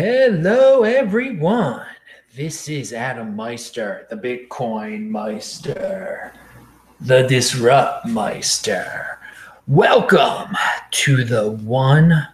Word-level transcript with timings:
Hello, 0.00 0.84
everyone. 0.84 1.84
This 2.32 2.68
is 2.68 2.92
Adam 2.92 3.34
Meister, 3.34 4.06
the 4.08 4.14
Bitcoin 4.14 5.08
Meister, 5.08 6.32
the 7.00 7.26
Disrupt 7.26 8.06
Meister. 8.06 9.18
Welcome 9.66 10.56
to 10.92 11.24
the 11.24 11.50
One 11.50 12.28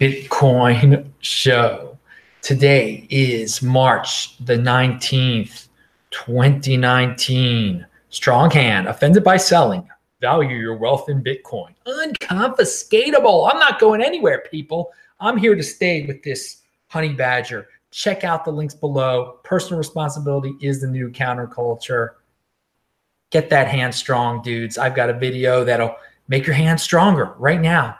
Bitcoin 0.00 1.04
Show. 1.20 1.98
Today 2.40 3.06
is 3.10 3.60
March 3.60 4.38
the 4.42 4.56
19th, 4.56 5.68
2019. 6.12 7.86
Strong 8.08 8.50
hand, 8.52 8.88
offended 8.88 9.22
by 9.22 9.36
selling. 9.36 9.86
Value 10.24 10.56
your 10.56 10.74
wealth 10.74 11.10
in 11.10 11.22
Bitcoin. 11.22 11.74
Unconfiscatable. 11.84 13.52
I'm 13.52 13.58
not 13.58 13.78
going 13.78 14.00
anywhere, 14.00 14.42
people. 14.50 14.90
I'm 15.20 15.36
here 15.36 15.54
to 15.54 15.62
stay 15.62 16.06
with 16.06 16.22
this 16.22 16.62
honey 16.86 17.12
badger. 17.12 17.68
Check 17.90 18.24
out 18.24 18.46
the 18.46 18.50
links 18.50 18.72
below. 18.72 19.40
Personal 19.44 19.76
responsibility 19.76 20.54
is 20.62 20.80
the 20.80 20.86
new 20.86 21.10
counterculture. 21.10 22.12
Get 23.28 23.50
that 23.50 23.68
hand 23.68 23.94
strong, 23.94 24.40
dudes. 24.40 24.78
I've 24.78 24.94
got 24.94 25.10
a 25.10 25.12
video 25.12 25.62
that'll 25.62 25.94
make 26.26 26.46
your 26.46 26.56
hand 26.56 26.80
stronger 26.80 27.34
right 27.36 27.60
now. 27.60 27.98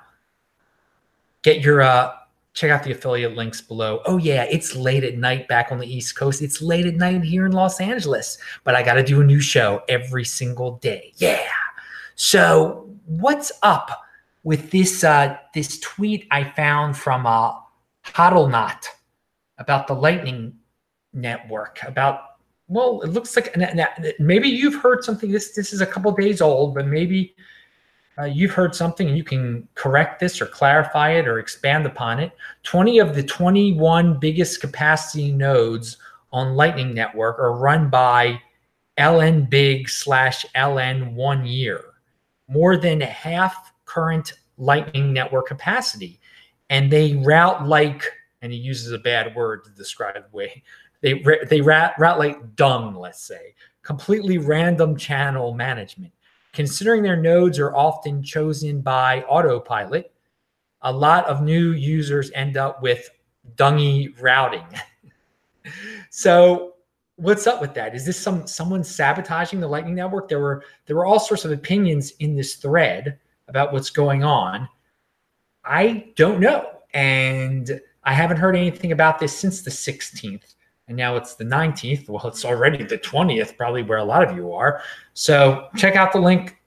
Get 1.43 1.61
your 1.61 1.83
uh 1.83 2.15
check 2.55 2.71
out 2.71 2.85
the 2.85 2.93
affiliate 2.93 3.35
links 3.35 3.61
below. 3.61 4.01
Oh 4.07 4.17
yeah, 4.17 4.45
it's 4.45 4.75
late 4.75 5.05
at 5.05 5.19
night 5.19 5.47
back 5.47 5.71
on 5.71 5.79
the 5.79 5.87
East 5.87 6.17
Coast. 6.17 6.41
It's 6.41 6.63
late 6.63 6.87
at 6.87 6.95
night 6.95 7.23
here 7.23 7.45
in 7.45 7.53
Los 7.53 7.83
Angeles, 7.83 8.39
but 8.63 8.75
I 8.75 8.83
got 8.83 8.95
to 8.95 9.03
do 9.03 9.21
a 9.21 9.25
new 9.25 9.41
show 9.41 9.83
every 9.91 10.25
single 10.25 10.79
day. 10.79 11.13
Yeah. 11.17 11.51
So, 12.17 12.89
what's 13.07 13.53
up 13.63 14.05
with 14.43 14.71
this 14.71 15.05
uh, 15.05 15.37
this 15.55 15.79
tweet 15.81 16.27
I 16.31 16.45
found 16.45 16.97
from 16.97 17.27
uh, 17.27 17.53
about 19.59 19.87
the 19.87 19.95
Lightning 19.95 20.55
Network? 21.13 21.83
About 21.83 22.21
well, 22.69 23.03
it 23.03 23.09
looks 23.09 23.37
like 23.37 23.55
maybe 24.19 24.49
you've 24.49 24.81
heard 24.83 25.05
something. 25.05 25.31
This 25.31 25.53
this 25.55 25.73
is 25.73 25.81
a 25.81 25.87
couple 25.87 26.13
days 26.13 26.41
old, 26.41 26.75
but 26.75 26.87
maybe 26.87 27.35
uh, 28.19 28.25
you've 28.25 28.53
heard 28.53 28.75
something 28.75 29.09
and 29.09 29.17
you 29.17 29.25
can 29.25 29.67
correct 29.75 30.21
this 30.21 30.41
or 30.41 30.47
clarify 30.47 31.11
it 31.11 31.27
or 31.27 31.39
expand 31.39 31.85
upon 31.85 32.21
it. 32.21 32.33
20 32.63 33.01
of 33.01 33.15
the 33.15 33.23
21 33.23 34.19
biggest 34.21 34.61
capacity 34.61 35.33
nodes 35.33 35.97
on 36.33 36.55
Lightning 36.55 36.95
Network 36.95 37.39
are 37.39 37.57
run 37.57 37.91
by 37.91 38.41
LN 38.99 39.51
Big 39.51 39.89
slash 39.89 40.47
LN 40.55 41.15
one 41.15 41.45
year, 41.45 41.85
more 42.55 42.79
than 42.79 43.01
half 43.01 43.73
current 43.85 44.33
Lightning 44.57 45.13
Network 45.13 45.49
capacity. 45.49 46.21
And 46.71 46.91
they 46.91 47.17
route 47.17 47.69
like, 47.69 48.03
and 48.41 48.51
he 48.51 48.59
uses 48.59 48.93
a 48.93 48.99
bad 48.99 49.35
word 49.35 49.65
to 49.65 49.71
describe 49.71 50.15
the 50.15 50.37
way 50.37 50.63
they, 51.03 51.23
they 51.51 51.61
route, 51.61 51.93
route 51.99 52.19
like 52.19 52.57
dung, 52.57 52.95
let's 52.95 53.23
say, 53.23 53.55
completely 53.83 54.39
random 54.39 54.97
channel 54.97 55.53
management 55.53 56.15
Considering 56.55 57.03
their 57.03 57.17
nodes 57.17 57.59
are 57.59 57.75
often 57.75 58.23
chosen 58.23 58.81
by 58.81 59.23
autopilot, 59.23 60.13
a 60.83 60.93
lot 60.93 61.27
of 61.27 61.43
new 61.43 61.73
users 61.73 62.31
end 62.33 62.57
up 62.57 62.81
with 62.81 63.11
dungy 63.57 64.15
routing. 64.23 64.67
so 66.11 66.74
what's 67.17 67.47
up 67.47 67.61
with 67.61 67.75
that? 67.75 67.95
Is 67.95 68.05
this 68.05 68.19
some 68.19 68.47
someone 68.47 68.85
sabotaging 68.85 69.61
the 69.61 69.69
Lightning 69.69 69.95
Network? 69.95 70.29
There 70.29 70.41
were 70.41 70.65
there 70.87 70.97
were 70.97 71.07
all 71.07 71.21
sorts 71.21 71.45
of 71.45 71.53
opinions 71.53 72.13
in 72.21 72.37
this 72.37 72.57
thread 72.57 73.19
about 73.49 73.73
what's 73.73 73.91
going 73.91 74.25
on. 74.25 74.69
I 75.65 76.13
don't 76.17 76.41
know. 76.41 76.71
And 76.93 77.81
I 78.05 78.13
haven't 78.13 78.37
heard 78.37 78.57
anything 78.57 78.93
about 78.93 79.19
this 79.19 79.37
since 79.37 79.63
the 79.63 79.71
16th 79.71 80.55
and 80.89 80.97
now 80.97 81.17
it's 81.17 81.35
the 81.35 81.45
19th. 81.45 82.09
Well, 82.09 82.27
it's 82.27 82.45
already 82.45 82.85
the 82.85 82.99
20th, 82.99 83.57
probably 83.57 83.83
where 83.83 83.99
a 83.99 84.05
lot 84.05 84.27
of 84.27 84.37
you 84.37 84.53
are. 84.53 84.83
So 85.15 85.69
check 85.77 85.97
out 85.97 86.13
the 86.13 86.21
link. 86.21 86.59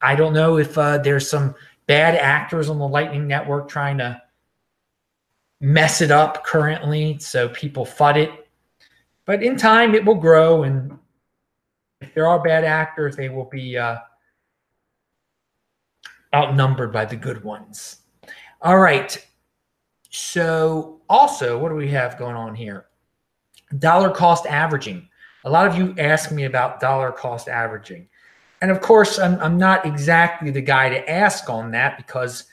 I 0.00 0.14
don't 0.14 0.32
know 0.32 0.58
if 0.58 0.76
uh, 0.78 0.98
there's 0.98 1.28
some 1.28 1.54
bad 1.86 2.14
actors 2.14 2.68
on 2.68 2.78
the 2.78 2.88
Lightning 2.88 3.26
Network 3.26 3.68
trying 3.68 3.98
to 3.98 4.20
mess 5.60 6.00
it 6.00 6.10
up 6.10 6.44
currently, 6.44 7.18
so 7.18 7.48
people 7.50 7.84
fud 7.84 8.16
it. 8.16 8.41
But 9.24 9.42
in 9.42 9.56
time, 9.56 9.94
it 9.94 10.04
will 10.04 10.16
grow, 10.16 10.64
and 10.64 10.98
if 12.00 12.12
there 12.14 12.26
are 12.26 12.42
bad 12.42 12.64
actors, 12.64 13.16
they 13.16 13.28
will 13.28 13.44
be 13.44 13.78
uh, 13.78 13.98
outnumbered 16.34 16.92
by 16.92 17.04
the 17.04 17.16
good 17.16 17.44
ones. 17.44 17.98
All 18.60 18.78
right. 18.78 19.16
So, 20.10 21.00
also, 21.08 21.58
what 21.58 21.68
do 21.68 21.74
we 21.74 21.88
have 21.88 22.18
going 22.18 22.36
on 22.36 22.54
here? 22.54 22.86
Dollar 23.78 24.10
cost 24.10 24.46
averaging. 24.46 25.08
A 25.44 25.50
lot 25.50 25.66
of 25.66 25.76
you 25.76 25.94
ask 25.98 26.30
me 26.30 26.44
about 26.44 26.80
dollar 26.80 27.10
cost 27.12 27.48
averaging. 27.48 28.08
And 28.60 28.70
of 28.70 28.80
course, 28.80 29.18
I'm, 29.18 29.40
I'm 29.40 29.56
not 29.56 29.86
exactly 29.86 30.50
the 30.50 30.60
guy 30.60 30.88
to 30.88 31.10
ask 31.10 31.48
on 31.50 31.70
that 31.72 31.96
because 31.96 32.44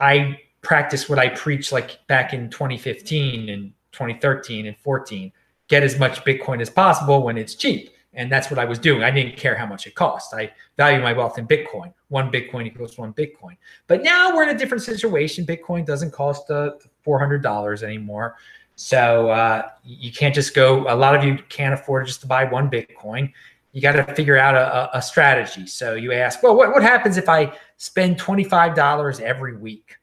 I 0.00 0.40
practice 0.62 1.08
what 1.08 1.18
I 1.18 1.28
preach 1.28 1.70
like 1.70 1.98
back 2.08 2.32
in 2.32 2.50
2015 2.50 3.48
and 3.48 3.72
2013 3.92 4.66
and 4.66 4.76
14 4.78 5.32
get 5.70 5.82
as 5.84 5.98
much 5.98 6.22
Bitcoin 6.24 6.60
as 6.60 6.68
possible 6.68 7.22
when 7.22 7.38
it's 7.38 7.54
cheap. 7.54 7.94
And 8.12 8.30
that's 8.30 8.50
what 8.50 8.58
I 8.58 8.64
was 8.64 8.80
doing. 8.80 9.04
I 9.04 9.10
didn't 9.12 9.36
care 9.36 9.54
how 9.54 9.66
much 9.66 9.86
it 9.86 9.94
cost. 9.94 10.34
I 10.34 10.52
value 10.76 11.00
my 11.00 11.12
wealth 11.12 11.38
in 11.38 11.46
Bitcoin. 11.46 11.94
One 12.08 12.30
Bitcoin 12.30 12.66
equals 12.66 12.98
one 12.98 13.14
Bitcoin. 13.14 13.56
But 13.86 14.02
now 14.02 14.34
we're 14.34 14.42
in 14.42 14.48
a 14.48 14.58
different 14.58 14.82
situation. 14.82 15.46
Bitcoin 15.46 15.86
doesn't 15.86 16.10
cost 16.10 16.50
uh, 16.50 16.72
$400 17.06 17.82
anymore. 17.84 18.36
So 18.74 19.30
uh, 19.30 19.68
you 19.84 20.10
can't 20.10 20.34
just 20.34 20.54
go. 20.54 20.92
A 20.92 20.96
lot 20.96 21.14
of 21.14 21.22
you 21.22 21.38
can't 21.48 21.72
afford 21.72 22.08
just 22.08 22.22
to 22.22 22.26
buy 22.26 22.44
one 22.44 22.68
Bitcoin. 22.68 23.32
You 23.72 23.80
got 23.80 23.92
to 23.92 24.04
figure 24.14 24.36
out 24.36 24.56
a, 24.56 24.96
a, 24.96 25.00
strategy. 25.00 25.68
So 25.68 25.94
you 25.94 26.12
ask, 26.12 26.42
well, 26.42 26.56
what, 26.56 26.72
what 26.72 26.82
happens 26.82 27.16
if 27.16 27.28
I 27.28 27.52
spend 27.76 28.18
twenty 28.18 28.42
five 28.42 28.74
dollars 28.74 29.20
every 29.20 29.56
week? 29.56 29.96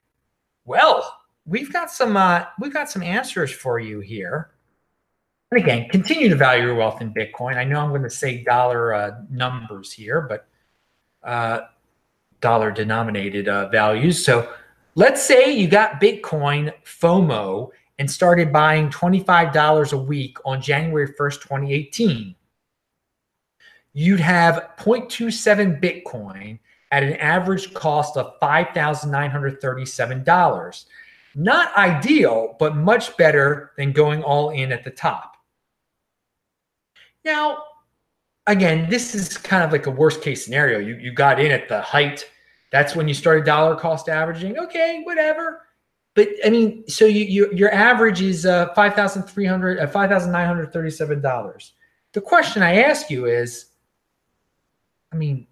Well, 0.63 1.17
we've 1.45 1.73
got 1.73 1.89
some 1.91 2.15
uh, 2.15 2.45
we've 2.61 2.71
got 2.71 2.89
some 2.89 3.01
answers 3.01 3.51
for 3.51 3.79
you 3.79 3.99
here. 3.99 4.51
And 5.51 5.61
again, 5.61 5.87
continue 5.89 6.29
to 6.29 6.35
value 6.35 6.65
your 6.65 6.75
wealth 6.75 7.01
in 7.01 7.13
Bitcoin. 7.13 7.57
I 7.57 7.63
know 7.63 7.79
I'm 7.79 7.89
going 7.89 8.03
to 8.03 8.09
say 8.09 8.43
dollar 8.43 8.93
uh, 8.93 9.11
numbers 9.29 9.93
here, 9.93 10.21
but 10.21 10.47
uh, 11.23 11.67
dollar 12.41 12.71
denominated 12.71 13.47
uh, 13.47 13.69
values. 13.69 14.23
So 14.23 14.51
let's 14.95 15.23
say 15.23 15.51
you 15.51 15.67
got 15.67 16.01
Bitcoin 16.01 16.73
FOMO 16.83 17.71
and 17.99 18.09
started 18.09 18.53
buying 18.53 18.89
$25 18.89 19.93
a 19.93 19.97
week 19.97 20.37
on 20.45 20.61
January 20.61 21.07
1st, 21.07 21.41
2018, 21.41 22.35
you'd 23.93 24.19
have 24.19 24.71
0.27 24.77 25.81
Bitcoin 25.81 26.59
at 26.91 27.01
an 27.03 27.13
average 27.15 27.73
cost 27.73 28.15
of 28.17 28.39
$5,937. 28.39 30.85
Not 31.35 31.75
ideal, 31.75 32.55
but 32.59 32.75
much 32.75 33.17
better 33.17 33.71
than 33.77 33.91
going 33.91 34.21
all 34.23 34.51
in 34.51 34.71
at 34.71 34.83
the 34.83 34.91
top. 34.91 35.36
Now, 37.27 37.63
again, 38.47 38.89
this 38.89 39.13
is 39.13 39.37
kind 39.37 39.61
of 39.61 39.73
like 39.73 39.85
a 39.85 39.91
worst 39.91 40.21
case 40.21 40.45
scenario. 40.45 40.79
You, 40.79 40.95
you 40.95 41.11
got 41.11 41.41
in 41.41 41.51
at 41.51 41.67
the 41.67 41.81
height. 41.81 42.23
That's 42.71 42.95
when 42.95 43.09
you 43.09 43.13
started 43.13 43.43
dollar 43.43 43.75
cost 43.75 44.07
averaging. 44.07 44.57
Okay, 44.57 45.01
whatever. 45.03 45.63
But 46.15 46.29
I 46.45 46.49
mean, 46.49 46.87
so 46.87 47.03
you, 47.03 47.25
you 47.25 47.51
your 47.53 47.71
average 47.73 48.21
is 48.21 48.45
uh, 48.45 48.73
five 48.73 48.93
thousand 48.93 49.23
three 49.23 49.45
hundred, 49.45 49.77
uh, 49.77 49.87
five 49.87 50.09
thousand 50.09 50.31
nine 50.31 50.47
hundred 50.47 50.71
thirty-seven 50.71 51.21
dollars. 51.21 51.73
The 52.13 52.21
question 52.21 52.63
I 52.63 52.77
ask 52.83 53.09
you 53.09 53.25
is, 53.25 53.65
I 55.11 55.17
mean, 55.17 55.47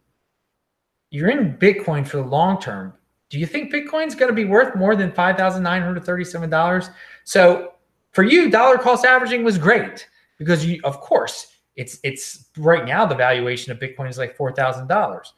you're 1.10 1.30
in 1.30 1.58
Bitcoin 1.58 2.08
for 2.08 2.18
the 2.18 2.24
long 2.24 2.62
term. 2.62 2.94
Do 3.30 3.38
you 3.38 3.46
think 3.46 3.72
Bitcoin's 3.72 4.16
going 4.16 4.30
to 4.30 4.34
be 4.34 4.46
worth 4.46 4.76
more 4.78 4.96
than 4.96 5.12
five 5.12 5.36
thousand 5.36 5.62
nine 5.62 5.82
hundred 5.82 6.06
thirty-seven 6.06 6.50
dollars? 6.50 6.90
So 7.26 7.74
for 8.14 8.24
you, 8.24 8.50
dollar 8.50 8.78
cost 8.78 9.04
averaging 9.04 9.44
was 9.44 9.58
great 9.58 10.08
because 10.38 10.66
you, 10.66 10.80
of 10.86 11.02
course, 11.02 11.52
it's 11.76 12.00
it's 12.04 12.46
right 12.58 12.86
now 12.86 13.06
the 13.06 13.16
valuation 13.16 13.72
of 13.72 13.80
Bitcoin 13.80 14.10
is 14.10 14.18
like 14.18 14.36
four 14.36 14.52
thousand 14.52 14.88
dollars. 14.88 15.34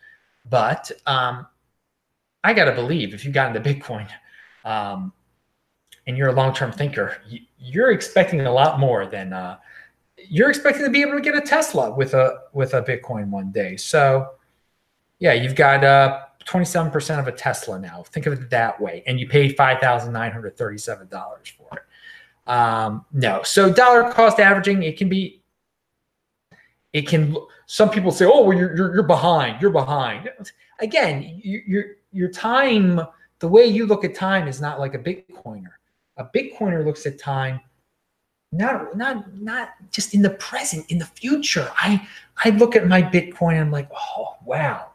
But 0.50 0.92
um, 1.06 1.45
I 2.44 2.54
got 2.54 2.66
to 2.66 2.72
believe 2.72 3.13
if 3.13 3.25
you 3.25 3.31
got 3.31 3.56
into 3.56 3.74
Bitcoin 3.74 4.07
um, 4.63 5.12
and 6.06 6.18
you're 6.18 6.30
a 6.30 6.34
long-term 6.34 6.72
thinker, 6.72 7.18
you're 7.60 7.92
expecting 7.92 8.42
a 8.42 8.51
lot 8.51 8.80
more 8.80 9.06
than 9.06 9.34
uh, 9.34 9.57
you're 10.30 10.50
expecting 10.50 10.84
to 10.86 10.89
be 10.89 11.01
able 11.01 11.13
to 11.13 11.22
get 11.22 11.36
a 11.36 11.42
Tesla 11.42 11.92
with 11.92 12.13
a 12.13 12.39
with 12.54 12.74
a 12.74 12.81
Bitcoin 12.81 13.30
one 13.30 13.51
day. 13.51 13.78
So, 13.78 14.36
yeah, 15.19 15.34
you've 15.34 15.56
got 15.56 15.84
uh, 15.84 16.22
27% 16.45 17.19
of 17.19 17.28
a 17.28 17.31
Tesla 17.31 17.80
now. 17.80 18.04
Think 18.04 18.25
of 18.25 18.34
it 18.34 18.50
that 18.50 18.80
way, 18.80 19.04
and 19.06 19.19
you 19.19 19.28
paid 19.28 19.56
five 19.57 19.80
thousand 19.80 20.13
nine 20.13 20.31
hundred 20.31 20.57
thirty-seven 20.57 21.07
dollars 21.10 21.54
for 21.57 21.78
it. 21.78 22.50
Um, 22.50 23.06
no, 23.12 23.44
so 23.44 23.72
dollar 23.72 24.12
cost 24.12 24.39
averaging 24.39 24.84
it 24.84 24.98
can 24.98 25.10
be. 25.10 25.37
It 26.94 27.07
can. 27.07 27.36
Some 27.66 27.89
people 27.89 28.12
say, 28.12 28.25
"Oh, 28.25 28.44
well, 28.44 28.57
you're 28.57 28.75
you're, 28.75 28.94
you're 28.95 29.04
behind. 29.04 29.62
You're 29.62 29.72
behind." 29.72 30.30
Again, 30.80 31.42
you, 31.44 31.62
your 31.68 31.86
your 32.12 32.30
time 32.30 33.01
the 33.39 33.48
way 33.48 33.66
you 33.66 33.86
look 33.86 34.04
at 34.04 34.16
time 34.16 34.48
is 34.48 34.60
not 34.60 34.80
like 34.80 34.95
a 34.95 35.00
Bitcoiner. 35.00 35.74
A 36.18 36.25
Bitcoiner 36.25 36.84
looks 36.84 37.06
at 37.06 37.19
time 37.19 37.60
not 38.51 38.95
not 38.95 39.34
not 39.36 39.69
just 39.92 40.13
in 40.13 40.22
the 40.22 40.30
present, 40.31 40.86
in 40.89 40.98
the 40.98 41.06
future. 41.06 41.69
I 41.75 42.07
I 42.44 42.51
look 42.51 42.75
at 42.75 42.88
my 42.88 43.01
Bitcoin, 43.01 43.60
I'm 43.60 43.72
like, 43.72 43.89
oh 43.94 44.36
wow. 44.45 44.92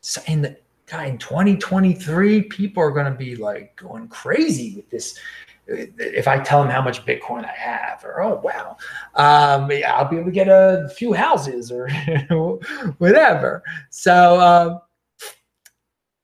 So 0.00 0.20
in 0.26 0.42
the 0.42 0.56
in 0.92 1.18
2023, 1.18 2.42
people 2.42 2.82
are 2.82 2.90
gonna 2.90 3.14
be 3.14 3.36
like 3.36 3.76
going 3.76 4.08
crazy 4.08 4.74
with 4.74 4.90
this. 4.90 5.18
If 5.72 6.26
I 6.26 6.40
tell 6.40 6.62
them 6.62 6.70
how 6.70 6.82
much 6.82 7.06
Bitcoin 7.06 7.44
I 7.44 7.52
have, 7.52 8.04
or 8.04 8.20
oh 8.22 8.40
wow, 8.42 8.76
um, 9.14 9.70
yeah, 9.70 9.94
I'll 9.94 10.08
be 10.08 10.16
able 10.16 10.26
to 10.26 10.32
get 10.32 10.48
a 10.48 10.90
few 10.96 11.12
houses 11.12 11.70
or 11.70 11.88
whatever. 12.98 13.62
So 13.90 14.40
um, 14.40 14.80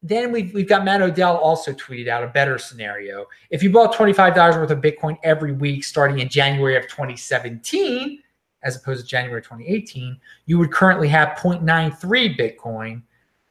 then 0.02 0.30
we've, 0.30 0.52
we've 0.54 0.68
got 0.68 0.84
Matt 0.84 1.02
Odell 1.02 1.36
also 1.36 1.72
tweeted 1.72 2.08
out 2.08 2.22
a 2.22 2.28
better 2.28 2.58
scenario. 2.58 3.26
If 3.50 3.62
you 3.62 3.70
bought 3.70 3.94
$25 3.94 4.56
worth 4.56 4.70
of 4.70 4.80
Bitcoin 4.80 5.16
every 5.22 5.52
week 5.52 5.84
starting 5.84 6.20
in 6.20 6.28
January 6.28 6.76
of 6.76 6.84
2017, 6.84 8.22
as 8.62 8.76
opposed 8.76 9.02
to 9.02 9.08
January 9.08 9.42
2018, 9.42 10.18
you 10.46 10.58
would 10.58 10.72
currently 10.72 11.08
have 11.08 11.36
0.93 11.38 12.38
Bitcoin 12.38 13.02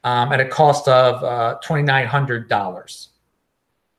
um, 0.04 0.32
at 0.32 0.40
a 0.40 0.46
cost 0.46 0.88
of 0.88 1.22
uh, 1.24 1.58
$2,900. 1.64 3.08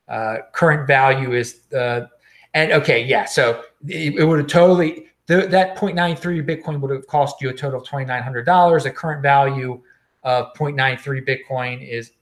Uh, 0.08 0.38
current 0.52 0.86
value 0.86 1.34
is, 1.34 1.60
uh, 1.72 2.06
and 2.54 2.72
okay, 2.72 3.04
yeah, 3.04 3.24
so 3.24 3.62
it, 3.86 4.14
it 4.14 4.24
would 4.24 4.38
have 4.38 4.48
totally, 4.48 5.06
the, 5.26 5.46
that 5.48 5.76
0.93 5.76 6.46
Bitcoin 6.46 6.80
would 6.80 6.90
have 6.90 7.06
cost 7.06 7.42
you 7.42 7.50
a 7.50 7.52
total 7.52 7.80
of 7.80 7.86
$2,900. 7.86 8.82
The 8.82 8.90
current 8.90 9.22
value 9.22 9.82
of 10.22 10.54
0.93 10.54 11.26
Bitcoin 11.26 11.86
is 11.86 12.12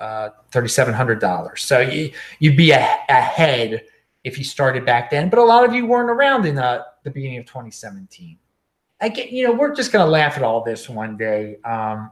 uh, 0.00 0.30
$3,700. 0.52 1.58
So 1.58 1.80
you, 1.80 2.12
you'd 2.40 2.56
be 2.56 2.72
a, 2.72 2.98
ahead 3.08 3.84
if 4.24 4.36
you 4.38 4.44
started 4.44 4.84
back 4.84 5.10
then. 5.10 5.28
But 5.28 5.38
a 5.38 5.44
lot 5.44 5.64
of 5.64 5.74
you 5.74 5.86
weren't 5.86 6.10
around 6.10 6.44
in 6.46 6.58
uh, 6.58 6.82
the 7.04 7.10
beginning 7.10 7.38
of 7.38 7.46
2017. 7.46 8.38
I 9.00 9.08
get, 9.08 9.32
you 9.32 9.44
know, 9.44 9.52
we're 9.52 9.74
just 9.74 9.92
going 9.92 10.04
to 10.04 10.10
laugh 10.10 10.36
at 10.36 10.42
all 10.42 10.62
this 10.62 10.88
one 10.88 11.16
day. 11.16 11.56
Um, 11.64 12.10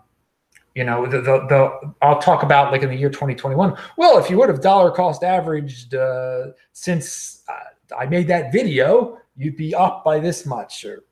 you 0.74 0.84
know, 0.84 1.06
the, 1.06 1.20
the, 1.20 1.46
the, 1.48 1.94
I'll 2.00 2.20
talk 2.20 2.42
about 2.42 2.72
like 2.72 2.82
in 2.82 2.90
the 2.90 2.96
year 2.96 3.10
2021. 3.10 3.76
Well, 3.96 4.18
if 4.18 4.30
you 4.30 4.38
would 4.38 4.48
have 4.48 4.60
dollar 4.60 4.90
cost 4.90 5.24
averaged 5.24 5.94
uh, 5.94 6.48
since 6.72 7.42
uh, 7.48 7.94
I 7.96 8.06
made 8.06 8.28
that 8.28 8.52
video, 8.52 9.18
you'd 9.36 9.56
be 9.56 9.74
up 9.74 10.04
by 10.04 10.18
this 10.20 10.46
much. 10.46 10.84
Or, 10.84 11.04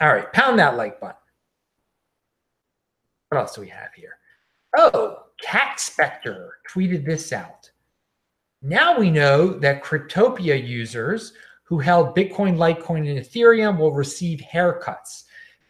all 0.00 0.12
right, 0.12 0.32
pound 0.32 0.58
that 0.58 0.76
like 0.76 1.00
button. 1.00 1.16
What 3.28 3.38
else 3.38 3.54
do 3.54 3.60
we 3.60 3.68
have 3.68 3.92
here? 3.94 4.18
Oh, 4.76 5.24
Cat 5.40 5.80
Spectre 5.80 6.58
tweeted 6.70 7.04
this 7.04 7.32
out. 7.32 7.70
Now 8.62 8.98
we 8.98 9.10
know 9.10 9.50
that 9.50 9.84
Cryptopia 9.84 10.66
users 10.66 11.32
who 11.62 11.78
held 11.78 12.16
Bitcoin, 12.16 12.56
Litecoin, 12.56 13.08
and 13.08 13.18
Ethereum 13.18 13.78
will 13.78 13.92
receive 13.92 14.40
haircuts. 14.40 15.24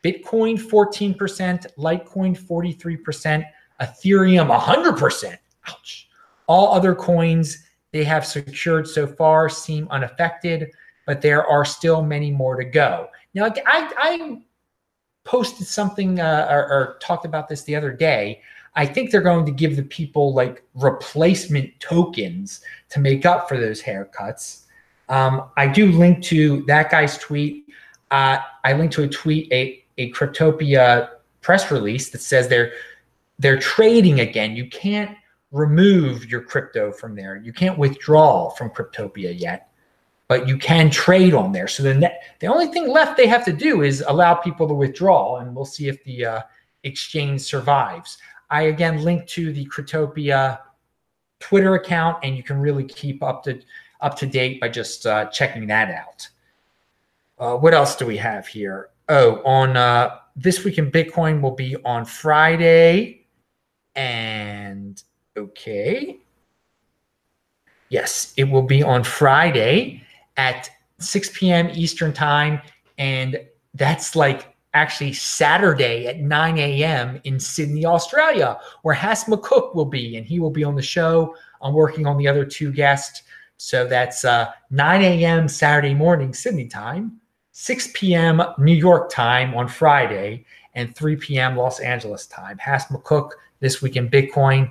Bitcoin 0.05 0.59
14%, 0.59 1.67
Litecoin 1.77 2.39
43%, 2.39 3.45
Ethereum 3.81 4.59
100%. 4.59 5.37
Ouch. 5.69 6.09
All 6.47 6.75
other 6.75 6.95
coins 6.95 7.65
they 7.93 8.05
have 8.05 8.27
secured 8.27 8.87
so 8.87 9.06
far 9.06 9.49
seem 9.49 9.89
unaffected, 9.91 10.71
but 11.06 11.21
there 11.21 11.47
are 11.47 11.65
still 11.65 12.03
many 12.03 12.31
more 12.31 12.56
to 12.56 12.65
go. 12.65 13.09
Now, 13.35 13.47
I, 13.67 13.93
I 13.97 14.43
posted 15.25 15.67
something 15.67 16.21
uh, 16.21 16.49
or, 16.50 16.71
or 16.71 16.99
talked 17.00 17.25
about 17.25 17.49
this 17.49 17.62
the 17.65 17.77
other 17.77 17.93
day 17.93 18.41
I 18.79 18.87
think 18.87 19.11
they're 19.11 19.21
going 19.21 19.45
to 19.45 19.50
give 19.50 19.75
the 19.75 19.83
people 19.83 20.33
like 20.33 20.62
replacement 20.75 21.79
tokens 21.81 22.61
to 22.91 23.00
make 23.00 23.27
up 23.27 23.49
for 23.49 23.59
those 23.59 23.83
haircuts. 23.83 24.67
Um, 25.09 25.50
I 25.56 25.67
do 25.67 25.91
link 25.91 26.23
to 26.27 26.62
that 26.67 26.89
guy's 26.89 27.19
tweet. 27.19 27.67
Uh, 28.12 28.39
I 28.62 28.75
link 28.75 28.93
to 28.93 29.03
a 29.03 29.09
tweet, 29.09 29.53
a, 29.53 29.85
a 29.99 30.11
Cryptopia 30.12 31.11
press 31.41 31.71
release 31.71 32.11
that 32.11 32.23
says 32.23 32.49
they're 32.49 32.73
they're 33.39 33.59
trading 33.59 34.21
again. 34.21 34.56
You 34.56 34.69
can't 34.69 35.17
remove 35.53 36.29
your 36.31 36.43
crypto 36.43 36.91
from 36.93 37.15
there. 37.15 37.37
You 37.37 37.53
can't 37.53 37.79
withdraw 37.79 38.50
from 38.50 38.71
Cryptopia 38.71 39.39
yet, 39.39 39.71
but 40.27 40.49
you 40.49 40.59
can 40.59 40.91
trade 40.91 41.35
on 41.35 41.53
there. 41.53 41.69
So 41.69 41.83
the 41.83 42.12
the 42.41 42.47
only 42.47 42.69
thing 42.69 42.89
left 42.89 43.17
they 43.17 43.27
have 43.27 43.45
to 43.45 43.53
do 43.53 43.83
is 43.83 44.03
allow 44.06 44.35
people 44.35 44.67
to 44.69 44.75
withdraw, 44.75 45.39
and 45.39 45.55
we'll 45.55 45.65
see 45.65 45.89
if 45.89 46.03
the 46.05 46.25
uh, 46.25 46.43
exchange 46.85 47.43
survives. 47.43 48.19
I 48.50 48.62
again 48.62 49.03
link 49.05 49.27
to 49.29 49.53
the 49.53 49.67
Cryptopia 49.67 50.61
Twitter 51.41 51.75
account, 51.75 52.19
and 52.23 52.37
you 52.37 52.43
can 52.43 52.59
really 52.59 52.85
keep 52.85 53.23
up 53.23 53.43
to 53.45 53.61
up 54.00 54.17
to 54.19 54.27
date 54.27 54.61
by 54.61 54.69
just 54.69 55.06
uh, 55.06 55.27
checking 55.27 55.67
that 55.67 55.91
out. 55.91 56.29
Uh, 57.39 57.56
what 57.56 57.75
else 57.75 57.97
do 57.97 58.06
we 58.06 58.17
have 58.17 58.47
here? 58.47 58.91
Oh, 59.09 59.43
on 59.45 59.77
uh, 59.77 60.19
this 60.37 60.65
week 60.65 60.79
in 60.79 60.91
Bitcoin 60.91 61.41
will 61.41 61.55
be 61.55 61.77
on 61.85 62.05
Friday, 62.05 63.27
and 63.97 65.03
okay, 65.37 66.19
yes, 67.89 68.35
it 68.37 68.45
will 68.45 68.63
be 68.63 68.83
on 68.83 69.03
Friday 69.03 70.03
at 70.37 70.69
6 70.99 71.31
p.m. 71.39 71.71
Eastern 71.73 72.13
time, 72.13 72.61
and 72.99 73.41
that's 73.75 74.15
like 74.15 74.55
actually 74.75 75.13
Saturday 75.13 76.07
at 76.07 76.21
9 76.21 76.59
a.m. 76.59 77.21
in 77.25 77.41
Sydney, 77.41 77.87
Australia, 77.87 78.59
where 78.83 78.95
Hass 78.95 79.25
McCook 79.25 79.75
will 79.75 79.87
be, 79.87 80.17
and 80.17 80.27
he 80.27 80.39
will 80.39 80.51
be 80.51 80.65
on 80.65 80.77
the 80.77 80.83
show. 80.83 81.35
I'm 81.63 81.75
working 81.75 82.07
on 82.07 82.19
the 82.19 82.29
other 82.29 82.45
two 82.45 82.73
guests. 82.73 83.23
So 83.57 83.87
that's 83.87 84.25
uh, 84.25 84.53
9 84.71 85.03
a.m. 85.03 85.49
Saturday 85.49 85.95
morning, 85.95 86.33
Sydney 86.33 86.69
time, 86.69 87.21
6 87.61 87.89
p.m. 87.93 88.41
New 88.57 88.73
York 88.73 89.11
time 89.11 89.53
on 89.57 89.67
Friday, 89.67 90.45
and 90.77 90.95
3 90.95 91.17
p.m. 91.17 91.57
Los 91.57 91.81
Angeles 91.81 92.25
time. 92.29 92.57
Hass 92.57 92.87
McCook, 92.87 93.31
This 93.59 93.83
Week 93.83 93.97
in 93.97 94.09
Bitcoin. 94.09 94.71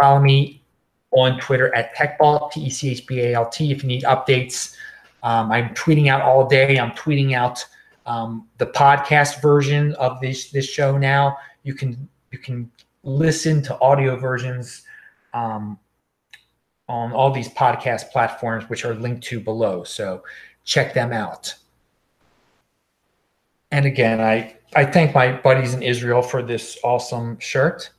Follow 0.00 0.18
me 0.18 0.62
on 1.10 1.38
Twitter 1.40 1.72
at 1.74 1.94
TechBalt, 1.94 2.52
T 2.52 2.62
E 2.62 2.70
C 2.70 2.90
H 2.92 3.06
B 3.06 3.20
A 3.20 3.34
L 3.34 3.50
T, 3.50 3.70
if 3.70 3.82
you 3.82 3.86
need 3.86 4.04
updates. 4.04 4.74
Um, 5.22 5.52
I'm 5.52 5.74
tweeting 5.74 6.08
out 6.08 6.22
all 6.22 6.48
day. 6.48 6.78
I'm 6.78 6.92
tweeting 6.92 7.34
out 7.34 7.62
um, 8.06 8.48
the 8.56 8.66
podcast 8.66 9.42
version 9.42 9.92
of 9.96 10.18
this 10.22 10.50
this 10.50 10.66
show 10.66 10.96
now. 10.96 11.36
You 11.64 11.74
can 11.74 12.08
you 12.30 12.38
can 12.38 12.70
listen 13.02 13.62
to 13.64 13.78
audio 13.82 14.16
versions 14.16 14.84
um, 15.34 15.78
on 16.88 17.12
all 17.12 17.30
these 17.30 17.50
podcast 17.50 18.10
platforms, 18.10 18.70
which 18.70 18.86
are 18.86 18.94
linked 18.94 19.22
to 19.24 19.38
below. 19.38 19.84
So 19.84 20.22
check 20.64 20.94
them 20.94 21.12
out. 21.12 21.56
And 23.72 23.86
again, 23.86 24.20
I 24.20 24.54
I 24.76 24.84
thank 24.84 25.14
my 25.14 25.32
buddies 25.32 25.74
in 25.74 25.82
Israel 25.82 26.22
for 26.22 26.42
this 26.42 26.78
awesome 26.84 27.38
shirt. 27.40 27.90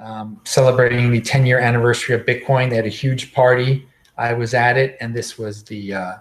Um, 0.00 0.40
celebrating 0.42 1.12
the 1.12 1.20
10 1.20 1.46
year 1.46 1.60
anniversary 1.60 2.16
of 2.16 2.26
Bitcoin. 2.26 2.70
They 2.70 2.76
had 2.76 2.86
a 2.86 2.88
huge 2.88 3.32
party. 3.32 3.86
I 4.18 4.32
was 4.32 4.52
at 4.52 4.76
it, 4.76 4.96
and 5.00 5.14
this 5.14 5.38
was 5.38 5.62
the 5.62 5.94
uh, 5.94 6.14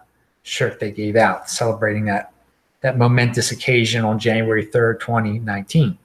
shirt 0.44 0.80
they 0.80 0.92
gave 0.92 1.16
out 1.16 1.50
celebrating 1.50 2.06
that 2.06 2.32
that 2.82 2.98
momentous 2.98 3.52
occasion 3.52 4.04
on 4.04 4.20
January 4.20 4.66
3rd, 4.66 5.00
2019. 5.00 5.98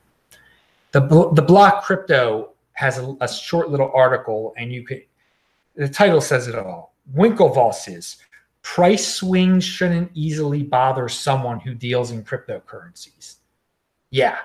The, 0.93 1.01
the 1.33 1.43
block 1.43 1.85
crypto 1.85 2.51
has 2.75 2.99
a, 2.99 3.17
a 3.23 3.29
short 3.29 3.71
little 3.71 3.91
article, 3.95 4.55
and 4.59 4.71
you 4.71 4.85
could, 4.85 5.03
the 5.75 5.89
title 5.89 6.21
says 6.21 6.49
it 6.49 6.55
all. 6.55 6.95
Winklevoss's 7.15 8.19
price 8.67 9.07
swings 9.07 9.65
shouldn't 9.65 10.11
easily 10.15 10.63
bother 10.63 11.09
someone 11.09 11.61
who 11.61 11.75
deals 11.75 12.11
in 12.11 12.25
cryptocurrencies. 12.25 13.37
Yeah, 14.11 14.39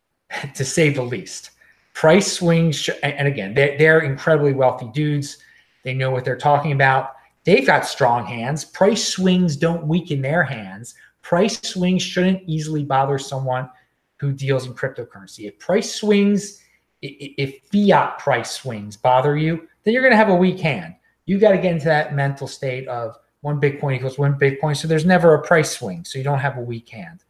to 0.54 0.64
say 0.64 0.90
the 0.90 1.02
least. 1.02 1.50
Price 1.92 2.32
swings, 2.32 2.76
sh- 2.76 2.90
and 3.02 3.28
again, 3.28 3.54
they're, 3.54 3.76
they're 3.76 4.00
incredibly 4.00 4.52
wealthy 4.52 4.88
dudes. 4.94 5.38
They 5.84 5.94
know 5.94 6.10
what 6.10 6.24
they're 6.24 6.36
talking 6.36 6.72
about. 6.72 7.12
They've 7.44 7.66
got 7.66 7.86
strong 7.86 8.26
hands. 8.26 8.64
Price 8.64 9.06
swings 9.06 9.56
don't 9.56 9.86
weaken 9.86 10.22
their 10.22 10.42
hands 10.42 10.94
price 11.28 11.60
swings 11.60 12.02
shouldn't 12.02 12.42
easily 12.46 12.82
bother 12.82 13.18
someone 13.18 13.68
who 14.16 14.32
deals 14.32 14.64
in 14.64 14.72
cryptocurrency. 14.72 15.46
If 15.46 15.58
price 15.58 15.94
swings, 15.94 16.62
if 17.02 17.60
fiat 17.70 18.18
price 18.18 18.52
swings 18.52 18.96
bother 18.96 19.36
you, 19.36 19.68
then 19.84 19.92
you're 19.92 20.02
going 20.02 20.12
to 20.12 20.16
have 20.16 20.30
a 20.30 20.34
weak 20.34 20.58
hand. 20.58 20.94
You 21.26 21.38
got 21.38 21.52
to 21.52 21.58
get 21.58 21.72
into 21.72 21.84
that 21.84 22.14
mental 22.14 22.46
state 22.46 22.88
of 22.88 23.18
one 23.40 23.60
Bitcoin 23.60 23.96
equals 23.96 24.18
one 24.18 24.38
Bitcoin. 24.38 24.76
So 24.76 24.88
there's 24.88 25.06
never 25.06 25.34
a 25.34 25.42
price 25.42 25.78
swing. 25.78 26.04
So 26.04 26.18
you 26.18 26.24
don't 26.24 26.38
have 26.38 26.58
a 26.58 26.62
weak 26.62 26.88
hand. 26.88 27.24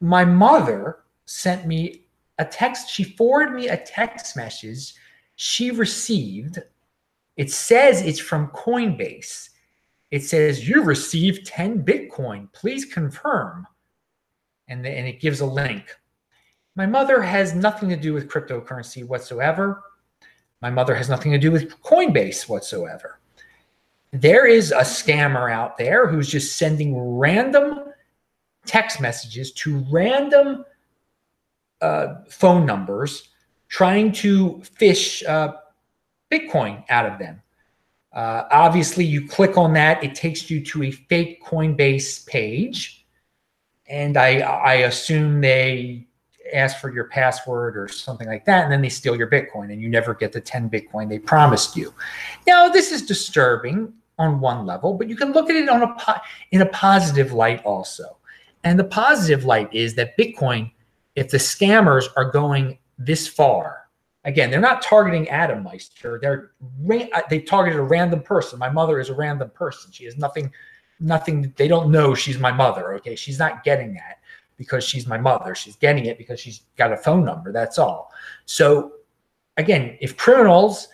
My 0.00 0.24
mother 0.24 0.98
sent 1.26 1.66
me 1.66 2.04
a 2.38 2.44
text. 2.44 2.90
She 2.90 3.04
forwarded 3.04 3.54
me 3.54 3.68
a 3.68 3.76
text 3.76 4.36
message 4.36 4.94
she 5.36 5.70
received. 5.70 6.58
It 7.36 7.50
says 7.50 8.02
it's 8.02 8.18
from 8.18 8.48
Coinbase 8.48 9.48
it 10.12 10.22
says 10.22 10.68
you 10.68 10.82
received 10.82 11.46
10 11.46 11.84
Bitcoin. 11.84 12.52
Please 12.52 12.84
confirm. 12.84 13.66
And, 14.68 14.84
the, 14.84 14.90
and 14.90 15.08
it 15.08 15.20
gives 15.20 15.40
a 15.40 15.46
link. 15.46 15.96
My 16.76 16.86
mother 16.86 17.20
has 17.22 17.54
nothing 17.54 17.88
to 17.88 17.96
do 17.96 18.12
with 18.12 18.28
cryptocurrency 18.28 19.04
whatsoever. 19.04 19.82
My 20.60 20.70
mother 20.70 20.94
has 20.94 21.08
nothing 21.08 21.32
to 21.32 21.38
do 21.38 21.50
with 21.50 21.70
Coinbase 21.82 22.46
whatsoever. 22.46 23.20
There 24.12 24.46
is 24.46 24.72
a 24.72 24.80
scammer 24.80 25.50
out 25.50 25.78
there 25.78 26.06
who's 26.06 26.28
just 26.28 26.56
sending 26.56 26.98
random 27.16 27.80
text 28.66 29.00
messages 29.00 29.52
to 29.52 29.84
random 29.90 30.64
uh, 31.80 32.16
phone 32.28 32.66
numbers 32.66 33.30
trying 33.68 34.12
to 34.12 34.60
fish 34.62 35.24
uh, 35.24 35.54
Bitcoin 36.30 36.84
out 36.90 37.06
of 37.06 37.18
them. 37.18 37.42
Uh, 38.12 38.44
obviously, 38.50 39.04
you 39.04 39.26
click 39.26 39.56
on 39.56 39.72
that, 39.72 40.04
it 40.04 40.14
takes 40.14 40.50
you 40.50 40.62
to 40.62 40.84
a 40.84 40.90
fake 40.90 41.42
Coinbase 41.42 42.26
page. 42.26 43.06
And 43.88 44.18
I, 44.18 44.40
I 44.40 44.74
assume 44.74 45.40
they 45.40 46.06
ask 46.52 46.78
for 46.78 46.92
your 46.92 47.04
password 47.04 47.76
or 47.76 47.88
something 47.88 48.28
like 48.28 48.44
that, 48.44 48.64
and 48.64 48.72
then 48.72 48.82
they 48.82 48.90
steal 48.90 49.16
your 49.16 49.30
Bitcoin, 49.30 49.72
and 49.72 49.80
you 49.80 49.88
never 49.88 50.12
get 50.12 50.32
the 50.32 50.40
10 50.40 50.68
Bitcoin 50.68 51.08
they 51.08 51.18
promised 51.18 51.74
you. 51.74 51.94
Now, 52.46 52.68
this 52.68 52.92
is 52.92 53.06
disturbing 53.06 53.94
on 54.22 54.40
one 54.40 54.66
level, 54.66 54.94
but 54.94 55.08
you 55.08 55.16
can 55.16 55.32
look 55.32 55.50
at 55.50 55.56
it 55.56 55.68
on 55.68 55.82
a 55.82 55.94
po- 55.94 56.20
in 56.50 56.62
a 56.62 56.66
positive 56.66 57.32
light 57.32 57.62
also. 57.64 58.16
And 58.64 58.78
the 58.78 58.84
positive 58.84 59.44
light 59.44 59.72
is 59.72 59.94
that 59.96 60.16
Bitcoin, 60.16 60.70
if 61.16 61.30
the 61.30 61.38
scammers 61.38 62.06
are 62.16 62.30
going 62.30 62.78
this 62.98 63.26
far, 63.26 63.88
again, 64.24 64.50
they're 64.50 64.60
not 64.60 64.82
targeting 64.82 65.28
Adam 65.28 65.62
Meister. 65.62 66.18
They're 66.20 66.52
uh, 67.12 67.22
they 67.28 67.40
targeted 67.40 67.78
a 67.78 67.82
random 67.82 68.22
person. 68.22 68.58
My 68.58 68.70
mother 68.70 69.00
is 69.00 69.08
a 69.08 69.14
random 69.14 69.50
person. 69.50 69.90
She 69.92 70.04
has 70.04 70.16
nothing, 70.16 70.52
nothing. 71.00 71.52
They 71.56 71.68
don't 71.68 71.90
know 71.90 72.14
she's 72.14 72.38
my 72.38 72.52
mother. 72.52 72.94
Okay, 72.94 73.16
she's 73.16 73.38
not 73.38 73.64
getting 73.64 73.94
that 73.94 74.18
because 74.56 74.84
she's 74.84 75.06
my 75.06 75.18
mother. 75.18 75.54
She's 75.54 75.76
getting 75.76 76.06
it 76.06 76.18
because 76.18 76.38
she's 76.38 76.62
got 76.76 76.92
a 76.92 76.96
phone 76.96 77.24
number. 77.24 77.52
That's 77.52 77.78
all. 77.78 78.12
So 78.46 78.92
again, 79.56 79.96
if 80.00 80.16
criminals 80.16 80.88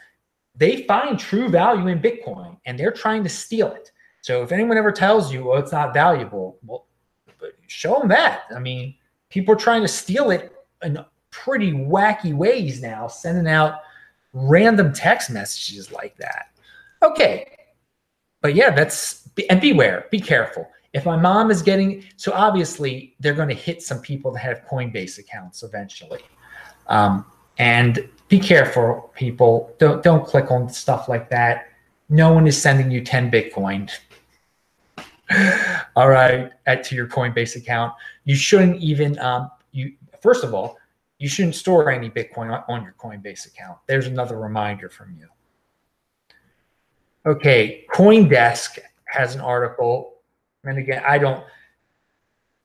they 0.58 0.82
find 0.82 1.18
true 1.18 1.48
value 1.48 1.86
in 1.86 2.00
Bitcoin 2.00 2.58
and 2.66 2.78
they're 2.78 2.92
trying 2.92 3.22
to 3.22 3.28
steal 3.28 3.72
it. 3.72 3.92
So 4.20 4.42
if 4.42 4.52
anyone 4.52 4.76
ever 4.76 4.92
tells 4.92 5.32
you, 5.32 5.44
well, 5.44 5.58
it's 5.58 5.72
not 5.72 5.94
valuable, 5.94 6.58
well, 6.66 6.86
show 7.68 8.00
them 8.00 8.08
that. 8.08 8.42
I 8.54 8.58
mean, 8.58 8.94
people 9.30 9.54
are 9.54 9.58
trying 9.58 9.82
to 9.82 9.88
steal 9.88 10.30
it 10.30 10.52
in 10.82 10.98
pretty 11.30 11.72
wacky 11.72 12.34
ways 12.34 12.82
now, 12.82 13.06
sending 13.06 13.46
out 13.50 13.80
random 14.32 14.92
text 14.92 15.30
messages 15.30 15.92
like 15.92 16.16
that. 16.18 16.46
Okay. 17.02 17.56
But 18.40 18.54
yeah, 18.54 18.70
that's, 18.70 19.28
and 19.48 19.60
beware, 19.60 20.06
be 20.10 20.20
careful. 20.20 20.68
If 20.92 21.04
my 21.04 21.16
mom 21.16 21.50
is 21.50 21.62
getting, 21.62 22.04
so 22.16 22.32
obviously 22.32 23.14
they're 23.20 23.34
going 23.34 23.48
to 23.48 23.54
hit 23.54 23.82
some 23.82 24.00
people 24.00 24.32
that 24.32 24.40
have 24.40 24.62
Coinbase 24.68 25.18
accounts 25.18 25.62
eventually. 25.62 26.22
Um, 26.88 27.24
and 27.58 28.08
be 28.28 28.38
careful, 28.38 29.10
people. 29.14 29.74
Don't 29.78 30.02
don't 30.02 30.24
click 30.24 30.50
on 30.50 30.68
stuff 30.68 31.08
like 31.08 31.28
that. 31.30 31.68
No 32.08 32.32
one 32.32 32.46
is 32.46 32.60
sending 32.60 32.90
you 32.90 33.02
10 33.02 33.30
Bitcoin. 33.30 33.90
all 35.96 36.08
right, 36.08 36.50
add 36.66 36.84
to 36.84 36.94
your 36.94 37.06
Coinbase 37.06 37.56
account. 37.56 37.92
You 38.24 38.34
shouldn't 38.34 38.80
even 38.80 39.18
um, 39.18 39.50
you 39.72 39.92
first 40.22 40.44
of 40.44 40.54
all, 40.54 40.78
you 41.18 41.28
shouldn't 41.28 41.54
store 41.54 41.90
any 41.90 42.08
Bitcoin 42.08 42.52
on, 42.52 42.64
on 42.68 42.82
your 42.82 42.94
Coinbase 42.98 43.46
account. 43.46 43.78
There's 43.86 44.06
another 44.06 44.38
reminder 44.38 44.88
from 44.88 45.16
you. 45.18 45.26
Okay, 47.26 47.84
CoinDesk 47.92 48.78
has 49.06 49.34
an 49.34 49.40
article, 49.40 50.14
and 50.64 50.78
again, 50.78 51.02
I 51.06 51.18
don't. 51.18 51.44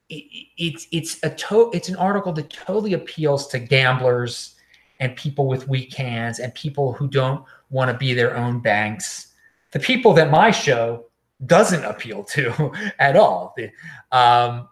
It, 0.09 0.47
it's 0.57 0.87
it's 0.91 1.23
a 1.23 1.29
to, 1.29 1.71
it's 1.73 1.89
an 1.89 1.95
article 1.95 2.31
that 2.33 2.49
totally 2.49 2.93
appeals 2.93 3.47
to 3.47 3.59
gamblers 3.59 4.55
and 4.99 5.15
people 5.15 5.47
with 5.47 5.67
weak 5.67 5.93
hands 5.93 6.39
and 6.39 6.53
people 6.55 6.93
who 6.93 7.07
don't 7.07 7.43
want 7.69 7.91
to 7.91 7.97
be 7.97 8.13
their 8.13 8.35
own 8.37 8.59
banks. 8.59 9.33
The 9.71 9.79
people 9.79 10.13
that 10.13 10.29
my 10.29 10.51
show 10.51 11.05
doesn't 11.45 11.83
appeal 11.83 12.23
to 12.23 12.71
at 12.99 13.15
all. 13.15 13.53
The, 13.57 13.71
um, 14.11 14.69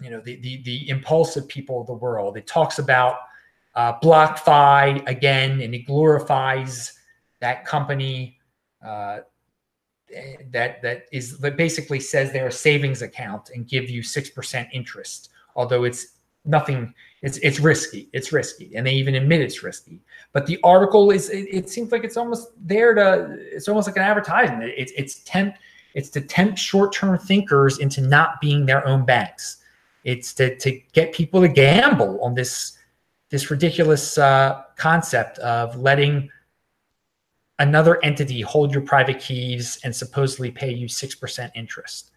you 0.00 0.10
know, 0.10 0.20
the, 0.20 0.36
the, 0.36 0.62
the 0.62 0.88
impulsive 0.88 1.48
people 1.48 1.80
of 1.80 1.86
the 1.86 1.94
world. 1.94 2.36
It 2.36 2.46
talks 2.46 2.78
about 2.78 3.16
uh, 3.74 3.98
BlockFi 4.00 5.06
again, 5.08 5.60
and 5.60 5.74
it 5.74 5.86
glorifies 5.86 6.92
that 7.40 7.64
company 7.64 8.38
uh, 8.84 9.20
that 10.52 10.80
that 10.82 11.06
is 11.12 11.38
that 11.38 11.56
basically 11.56 11.98
says 11.98 12.32
they're 12.32 12.48
a 12.48 12.52
savings 12.52 13.02
account 13.02 13.50
and 13.54 13.66
give 13.66 13.90
you 13.90 14.02
six 14.02 14.30
percent 14.30 14.68
interest, 14.72 15.30
although 15.56 15.84
it's 15.84 16.13
nothing 16.44 16.92
it's 17.22 17.38
it's 17.38 17.58
risky 17.58 18.08
it's 18.12 18.32
risky 18.32 18.76
and 18.76 18.86
they 18.86 18.92
even 18.92 19.14
admit 19.14 19.40
it's 19.40 19.62
risky. 19.62 20.00
But 20.32 20.46
the 20.46 20.58
article 20.62 21.10
is 21.10 21.30
it, 21.30 21.46
it 21.50 21.70
seems 21.70 21.90
like 21.90 22.04
it's 22.04 22.16
almost 22.16 22.50
there 22.60 22.94
to 22.94 23.38
it's 23.40 23.68
almost 23.68 23.88
like 23.88 23.96
an 23.96 24.02
advertisement. 24.02 24.72
It's 24.76 24.92
it's 24.96 25.16
tempt 25.24 25.58
it's 25.94 26.10
to 26.10 26.20
tempt 26.20 26.58
short-term 26.58 27.18
thinkers 27.18 27.78
into 27.78 28.00
not 28.00 28.40
being 28.40 28.66
their 28.66 28.86
own 28.86 29.04
banks. 29.04 29.58
It's 30.04 30.34
to 30.34 30.56
to 30.56 30.78
get 30.92 31.12
people 31.12 31.40
to 31.40 31.48
gamble 31.48 32.20
on 32.22 32.34
this 32.34 32.76
this 33.30 33.50
ridiculous 33.50 34.18
uh, 34.18 34.62
concept 34.76 35.38
of 35.38 35.76
letting 35.76 36.30
another 37.58 38.04
entity 38.04 38.40
hold 38.40 38.72
your 38.72 38.82
private 38.82 39.18
keys 39.18 39.78
and 39.84 39.94
supposedly 39.94 40.50
pay 40.50 40.72
you 40.72 40.86
6% 40.86 41.50
interest. 41.54 42.10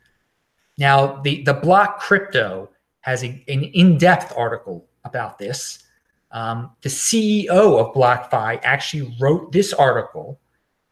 Now 0.78 1.22
the 1.22 1.44
the 1.44 1.54
block 1.54 2.00
crypto 2.00 2.70
has 3.08 3.24
a, 3.24 3.44
an 3.48 3.64
in-depth 3.64 4.34
article 4.36 4.86
about 5.06 5.38
this. 5.38 5.86
Um, 6.32 6.72
the 6.82 6.90
CEO 6.90 7.80
of 7.80 7.96
BlockFi 7.96 8.60
actually 8.64 9.16
wrote 9.18 9.54
this 9.54 9.72
article. 9.72 10.42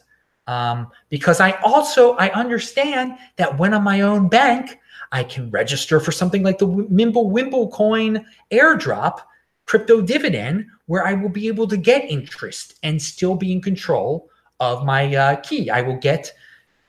um, 0.47 0.87
because 1.09 1.39
I 1.39 1.51
also 1.63 2.13
I 2.13 2.29
understand 2.31 3.17
that 3.37 3.57
when 3.57 3.73
I'm 3.73 3.83
my 3.83 4.01
own 4.01 4.27
bank, 4.27 4.79
I 5.11 5.23
can 5.23 5.49
register 5.51 5.99
for 5.99 6.11
something 6.11 6.43
like 6.43 6.57
the 6.57 6.67
Mimble 6.67 7.29
Wimble 7.29 7.71
coin 7.71 8.25
airdrop 8.51 9.19
crypto 9.65 10.01
dividend, 10.01 10.65
where 10.87 11.05
I 11.05 11.13
will 11.13 11.29
be 11.29 11.47
able 11.47 11.67
to 11.67 11.77
get 11.77 12.09
interest 12.09 12.79
and 12.83 13.01
still 13.01 13.35
be 13.35 13.51
in 13.51 13.61
control 13.61 14.29
of 14.59 14.85
my 14.85 15.15
uh, 15.15 15.35
key. 15.37 15.69
I 15.69 15.81
will 15.81 15.97
get 15.97 16.33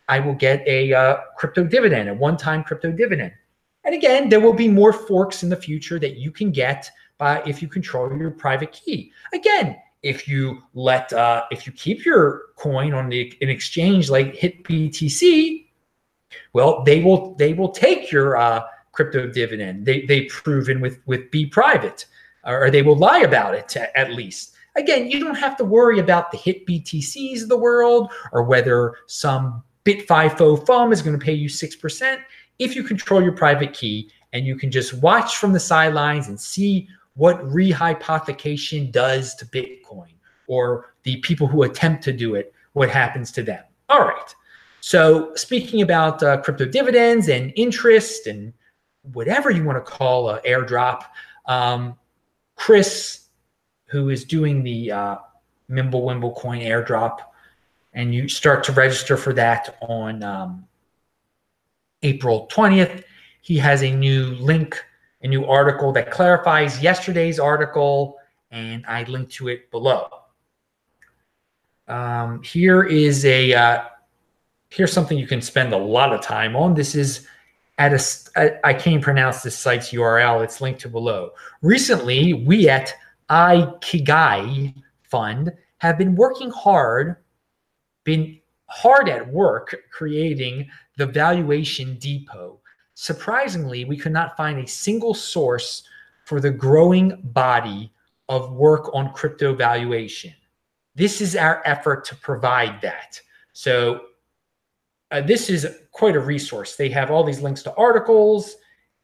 I 0.08 0.18
will 0.18 0.34
get 0.34 0.66
a 0.66 0.92
uh, 0.92 1.16
crypto 1.36 1.64
dividend, 1.64 2.08
a 2.08 2.14
one-time 2.14 2.64
crypto 2.64 2.90
dividend. 2.90 3.32
And 3.84 3.94
again, 3.94 4.28
there 4.28 4.40
will 4.40 4.52
be 4.52 4.68
more 4.68 4.92
forks 4.92 5.42
in 5.42 5.48
the 5.48 5.56
future 5.56 5.98
that 5.98 6.16
you 6.16 6.30
can 6.30 6.50
get 6.50 6.90
by 7.18 7.42
if 7.46 7.62
you 7.62 7.68
control 7.68 8.14
your 8.16 8.30
private 8.30 8.72
key. 8.72 9.12
Again, 9.32 9.76
if 10.02 10.26
you 10.26 10.62
let 10.74 11.12
uh, 11.12 11.44
if 11.50 11.66
you 11.66 11.72
keep 11.72 12.04
your 12.04 12.42
coin 12.56 12.92
on 12.92 13.08
the 13.08 13.32
an 13.40 13.48
exchange 13.48 14.10
like 14.10 14.34
HitBTC, 14.34 15.66
well, 16.52 16.82
they 16.82 17.02
will 17.02 17.34
they 17.34 17.52
will 17.52 17.70
take 17.70 18.10
your 18.10 18.36
uh, 18.36 18.62
crypto 18.92 19.28
dividend. 19.28 19.86
They 19.86 20.02
they've 20.02 20.28
proven 20.28 20.80
with 20.80 20.98
with 21.06 21.30
Be 21.30 21.46
Private. 21.46 22.06
or 22.44 22.70
they 22.70 22.82
will 22.82 22.96
lie 22.96 23.20
about 23.20 23.54
it 23.54 23.76
at 23.94 24.12
least. 24.12 24.54
Again, 24.74 25.10
you 25.10 25.20
don't 25.20 25.36
have 25.36 25.56
to 25.58 25.64
worry 25.64 25.98
about 25.98 26.30
the 26.30 26.38
hit 26.38 26.66
BTCs 26.66 27.42
of 27.42 27.48
the 27.48 27.58
world 27.58 28.10
or 28.32 28.42
whether 28.42 28.96
some 29.06 29.62
BitFIFO 29.84 30.66
fund 30.66 30.92
is 30.92 31.02
going 31.02 31.18
to 31.18 31.24
pay 31.24 31.34
you 31.34 31.48
6% 31.48 32.18
if 32.58 32.74
you 32.74 32.82
control 32.82 33.22
your 33.22 33.32
private 33.32 33.74
key 33.74 34.10
and 34.32 34.46
you 34.46 34.56
can 34.56 34.70
just 34.70 34.94
watch 34.94 35.36
from 35.36 35.52
the 35.52 35.60
sidelines 35.60 36.28
and 36.28 36.40
see 36.40 36.88
what 37.14 37.40
rehypothecation 37.48 38.90
does 38.90 39.34
to 39.36 39.46
Bitcoin 39.46 40.12
or 40.46 40.94
the 41.02 41.16
people 41.18 41.46
who 41.46 41.62
attempt 41.62 42.02
to 42.04 42.12
do 42.12 42.34
it, 42.34 42.52
what 42.72 42.88
happens 42.88 43.30
to 43.32 43.42
them. 43.42 43.62
All 43.88 44.00
right. 44.00 44.34
So, 44.80 45.34
speaking 45.34 45.82
about 45.82 46.22
uh, 46.22 46.38
crypto 46.38 46.64
dividends 46.64 47.28
and 47.28 47.52
interest 47.54 48.26
and 48.26 48.52
whatever 49.12 49.50
you 49.50 49.64
want 49.64 49.84
to 49.84 49.90
call 49.90 50.30
an 50.30 50.40
airdrop, 50.44 51.04
um, 51.46 51.96
Chris, 52.56 53.28
who 53.86 54.08
is 54.08 54.24
doing 54.24 54.62
the 54.62 54.90
uh, 54.90 55.16
Mimble 55.68 56.02
Wimble 56.02 56.34
coin 56.34 56.60
airdrop, 56.60 57.18
and 57.92 58.14
you 58.14 58.28
start 58.28 58.64
to 58.64 58.72
register 58.72 59.16
for 59.16 59.32
that 59.34 59.76
on 59.82 60.22
um, 60.22 60.66
April 62.02 62.48
20th. 62.50 63.04
He 63.40 63.58
has 63.58 63.82
a 63.82 63.90
new 63.94 64.30
link, 64.36 64.82
a 65.22 65.28
new 65.28 65.44
article 65.44 65.92
that 65.92 66.10
clarifies 66.10 66.82
yesterday's 66.82 67.38
article, 67.38 68.18
and 68.50 68.84
I 68.86 69.04
link 69.04 69.30
to 69.32 69.48
it 69.48 69.70
below. 69.70 70.08
Um, 71.88 72.42
here 72.42 72.84
is 72.84 73.24
a 73.24 73.52
uh, 73.54 73.84
here's 74.70 74.92
something 74.92 75.18
you 75.18 75.26
can 75.26 75.42
spend 75.42 75.72
a 75.72 75.76
lot 75.76 76.12
of 76.12 76.22
time 76.22 76.56
on. 76.56 76.74
This 76.74 76.94
is 76.94 77.26
at 77.78 77.92
a 77.92 78.66
I 78.66 78.74
can't 78.74 79.02
pronounce 79.02 79.42
this 79.42 79.56
site's 79.56 79.90
URL. 79.90 80.42
It's 80.42 80.60
linked 80.60 80.80
to 80.82 80.88
below. 80.88 81.32
Recently, 81.60 82.32
we 82.32 82.68
at 82.68 82.94
Ikigai 83.30 84.74
Fund 85.02 85.52
have 85.78 85.98
been 85.98 86.14
working 86.14 86.50
hard, 86.50 87.16
been 88.04 88.38
hard 88.66 89.08
at 89.08 89.28
work 89.28 89.76
creating 89.90 90.68
the 90.96 91.06
valuation 91.06 91.98
depot. 91.98 92.60
Surprisingly, 92.94 93.84
we 93.84 93.96
could 93.96 94.12
not 94.12 94.36
find 94.36 94.58
a 94.58 94.66
single 94.66 95.14
source 95.14 95.82
for 96.24 96.40
the 96.40 96.50
growing 96.50 97.20
body 97.22 97.92
of 98.28 98.52
work 98.52 98.94
on 98.94 99.12
crypto 99.12 99.54
valuation. 99.54 100.32
This 100.94 101.20
is 101.20 101.36
our 101.36 101.62
effort 101.64 102.04
to 102.06 102.16
provide 102.16 102.80
that. 102.82 103.20
So 103.52 104.06
uh, 105.10 105.20
this 105.20 105.50
is 105.50 105.66
quite 105.90 106.16
a 106.16 106.20
resource. 106.20 106.76
They 106.76 106.88
have 106.90 107.10
all 107.10 107.24
these 107.24 107.40
links 107.40 107.62
to 107.64 107.74
articles 107.74 108.56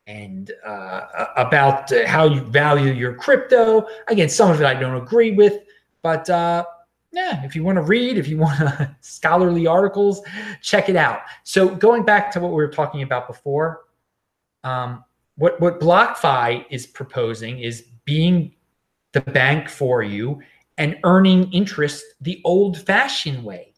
and 0.07 0.53
uh, 0.65 1.27
about 1.37 1.91
how 2.07 2.25
you 2.25 2.41
value 2.41 2.93
your 2.93 3.15
crypto. 3.15 3.87
Again, 4.09 4.29
some 4.29 4.51
of 4.51 4.61
it 4.61 4.67
I 4.67 4.75
don't 4.75 4.97
agree 4.97 5.33
with, 5.33 5.65
but 6.03 6.29
uh, 6.31 6.65
yeah, 7.13 7.45
if 7.45 7.57
you 7.57 7.65
want 7.65 7.77
to 7.77 7.83
read, 7.83 8.19
if 8.19 8.29
you 8.29 8.39
want 8.39 8.91
scholarly 9.01 9.67
articles, 9.67 10.21
check 10.63 10.89
it 10.89 10.97
out. 10.97 11.21
So 11.45 11.69
going 11.69 12.05
back 12.05 12.31
to 12.33 12.41
what 12.41 12.51
we 12.51 12.57
were 12.57 12.69
talking 12.69 13.03
about 13.03 13.27
before, 13.27 13.85
um, 14.65 15.05
what 15.37 15.61
what 15.61 15.81
BlockFi 15.81 16.67
is 16.71 16.87
proposing 16.87 17.61
is 17.61 17.85
being 18.05 18.55
the 19.13 19.21
bank 19.21 19.69
for 19.69 20.03
you 20.03 20.41
and 20.77 20.99
earning 21.05 21.51
interest 21.53 22.05
the 22.21 22.41
old-fashioned 22.45 23.43
way. 23.43 23.75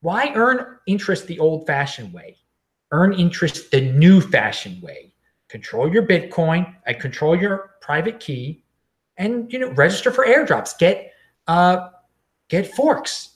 Why 0.00 0.32
earn 0.34 0.78
interest 0.86 1.26
the 1.26 1.38
old-fashioned 1.38 2.12
way? 2.12 2.36
Earn 2.90 3.14
interest 3.14 3.70
the 3.70 3.80
new-fashioned 3.80 4.82
way. 4.82 5.14
Control 5.48 5.92
your 5.92 6.06
Bitcoin, 6.06 6.74
I 6.86 6.92
control 6.92 7.36
your 7.36 7.70
private 7.80 8.18
key, 8.18 8.64
and 9.16 9.52
you 9.52 9.58
know 9.58 9.70
register 9.70 10.10
for 10.10 10.26
airdrops. 10.26 10.76
Get 10.78 11.12
uh, 11.46 11.90
get 12.62 12.74
forks, 12.74 13.30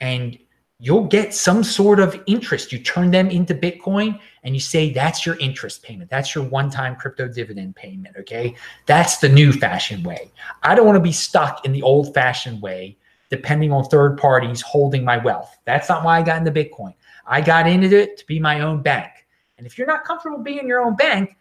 and 0.00 0.38
you'll 0.78 1.06
get 1.06 1.34
some 1.34 1.64
sort 1.64 1.98
of 1.98 2.22
interest. 2.26 2.70
You 2.70 2.78
turn 2.78 3.10
them 3.10 3.30
into 3.30 3.54
Bitcoin 3.54 4.20
and 4.44 4.54
you 4.54 4.60
say 4.60 4.92
that's 4.92 5.26
your 5.26 5.36
interest 5.38 5.82
payment. 5.82 6.08
That's 6.08 6.34
your 6.34 6.44
one 6.44 6.70
time 6.70 6.94
crypto 6.94 7.26
dividend 7.28 7.74
payment. 7.74 8.14
Okay. 8.20 8.54
That's 8.86 9.18
the 9.18 9.28
new 9.28 9.52
fashioned 9.52 10.06
way. 10.06 10.30
I 10.62 10.74
don't 10.74 10.86
want 10.86 10.96
to 10.96 11.02
be 11.02 11.12
stuck 11.12 11.64
in 11.64 11.72
the 11.72 11.82
old 11.82 12.14
fashioned 12.14 12.62
way, 12.62 12.96
depending 13.28 13.72
on 13.72 13.84
third 13.84 14.18
parties 14.18 14.60
holding 14.60 15.04
my 15.04 15.18
wealth. 15.18 15.56
That's 15.64 15.88
not 15.88 16.04
why 16.04 16.18
I 16.18 16.22
got 16.22 16.38
into 16.38 16.52
Bitcoin. 16.52 16.94
I 17.26 17.40
got 17.40 17.66
into 17.66 17.98
it 17.98 18.16
to 18.18 18.26
be 18.26 18.38
my 18.38 18.60
own 18.60 18.80
bank. 18.82 19.10
And 19.56 19.66
if 19.66 19.76
you're 19.76 19.86
not 19.86 20.04
comfortable 20.04 20.38
being 20.38 20.68
your 20.68 20.80
own 20.80 20.94
bank, 20.94 21.36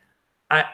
I, 0.49 0.65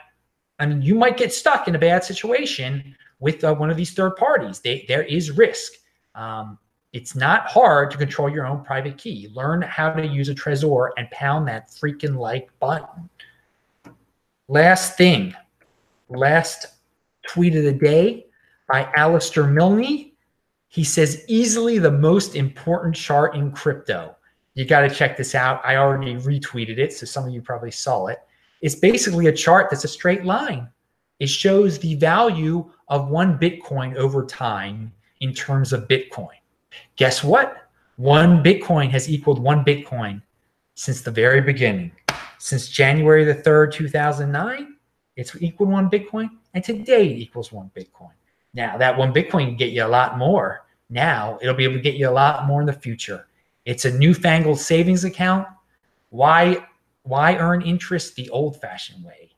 I 0.60 0.66
mean, 0.68 0.82
you 0.82 0.96
might 0.96 1.18
get 1.18 1.34
stuck 1.34 1.68
in 1.68 1.76
a 1.76 1.80
bad 1.80 2.06
situation 2.06 2.96
with 3.20 3.44
uh, 3.44 3.54
one 3.54 3.70
of 3.70 3.76
these 3.76 3.94
third 3.94 4.16
parties. 4.16 4.60
They, 4.60 4.86
there 4.88 5.04
is 5.04 5.32
risk. 5.32 5.74
Um, 6.16 6.58
it's 6.94 7.16
not 7.16 7.48
hard 7.48 7.90
to 7.92 7.98
control 7.98 8.30
your 8.30 8.46
own 8.46 8.64
private 8.64 8.98
key. 8.98 9.30
Learn 9.34 9.64
how 9.64 9.92
to 9.94 10.06
use 10.06 10.30
a 10.30 10.36
Trezor 10.36 10.92
and 10.98 11.10
pound 11.10 11.48
that 11.48 11.70
freaking 11.70 12.18
like 12.18 12.50
button. 12.60 13.10
Last 14.48 14.96
thing, 14.96 15.34
last 16.10 16.68
tweet 17.28 17.56
of 17.56 17.64
the 17.64 17.74
day 17.74 18.28
by 18.70 18.92
Alistair 18.96 19.48
Milne. 19.48 20.12
He 20.68 20.84
says, 20.84 21.24
easily 21.28 21.80
the 21.80 21.92
most 21.92 22.36
important 22.36 22.96
chart 22.96 23.36
in 23.36 23.52
crypto. 23.52 24.16
You 24.54 24.66
got 24.66 24.82
to 24.82 24.90
check 24.90 25.18
this 25.18 25.34
out. 25.34 25.62
I 25.64 25.78
already 25.78 26.16
retweeted 26.16 26.78
it, 26.78 26.94
so 26.94 27.06
some 27.06 27.26
of 27.26 27.34
you 27.34 27.42
probably 27.42 27.72
saw 27.72 28.08
it. 28.08 28.20
It's 28.62 28.76
basically 28.76 29.28
a 29.28 29.32
chart 29.32 29.70
that's 29.70 29.84
a 29.84 29.88
straight 29.88 30.26
line. 30.26 30.70
It 31.20 31.28
shows 31.28 31.80
the 31.80 31.96
value 31.96 32.72
of 32.88 33.10
one 33.10 33.40
Bitcoin 33.40 33.96
over 33.96 34.26
time 34.26 34.92
in 35.24 35.34
terms 35.34 35.72
of 35.72 35.88
Bitcoin. 35.88 36.36
Guess 36.98 37.24
what? 37.24 37.70
One 37.96 38.44
Bitcoin 38.44 38.90
has 38.90 39.10
equaled 39.10 39.40
one 39.40 39.64
Bitcoin 39.64 40.22
since 40.76 41.02
the 41.02 41.12
very 41.12 41.40
beginning. 41.40 41.94
Since 42.40 42.68
January 42.68 43.24
the 43.24 43.36
3rd, 43.36 43.72
2009, 43.72 44.76
it's 45.16 45.34
equaled 45.42 45.70
one 45.70 45.90
Bitcoin. 45.90 46.30
And 46.54 46.62
today 46.62 47.08
it 47.08 47.18
equals 47.20 47.54
one 47.54 47.72
Bitcoin. 47.74 48.12
Now, 48.54 48.78
that 48.78 48.98
one 48.98 49.14
Bitcoin 49.14 49.46
can 49.46 49.56
get 49.56 49.72
you 49.72 49.86
a 49.86 49.88
lot 49.88 50.18
more. 50.18 50.66
Now, 50.90 51.40
it'll 51.42 51.56
be 51.56 51.64
able 51.64 51.76
to 51.76 51.82
get 51.82 51.96
you 51.96 52.10
a 52.10 52.12
lot 52.12 52.46
more 52.46 52.60
in 52.60 52.68
the 52.68 52.74
future. 52.74 53.26
It's 53.66 53.86
a 53.86 53.98
newfangled 53.98 54.60
savings 54.60 55.06
account. 55.06 55.48
Why, 56.10 56.68
why 57.04 57.38
earn 57.38 57.62
interest 57.62 58.16
the 58.16 58.30
old 58.30 58.60
fashioned 58.60 59.06
way? 59.06 59.32